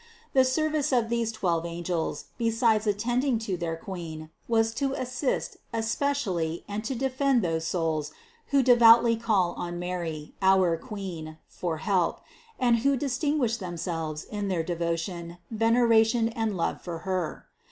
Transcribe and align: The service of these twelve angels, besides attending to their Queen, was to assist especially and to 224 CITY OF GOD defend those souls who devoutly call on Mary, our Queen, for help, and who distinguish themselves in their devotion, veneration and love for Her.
The 0.33 0.43
service 0.43 0.91
of 0.91 1.09
these 1.09 1.31
twelve 1.31 1.63
angels, 1.63 2.25
besides 2.39 2.87
attending 2.87 3.37
to 3.45 3.55
their 3.55 3.75
Queen, 3.77 4.31
was 4.47 4.73
to 4.73 4.93
assist 4.93 5.57
especially 5.71 6.63
and 6.67 6.83
to 6.85 6.95
224 6.95 6.97
CITY 6.97 6.97
OF 6.97 7.03
GOD 7.03 7.05
defend 7.05 7.41
those 7.61 7.67
souls 7.67 8.11
who 8.47 8.63
devoutly 8.63 9.15
call 9.15 9.53
on 9.53 9.77
Mary, 9.77 10.33
our 10.41 10.75
Queen, 10.75 11.37
for 11.47 11.77
help, 11.85 12.21
and 12.59 12.77
who 12.79 12.97
distinguish 12.97 13.57
themselves 13.57 14.23
in 14.23 14.47
their 14.47 14.63
devotion, 14.63 15.37
veneration 15.51 16.29
and 16.29 16.57
love 16.57 16.81
for 16.81 16.97
Her. 17.05 17.45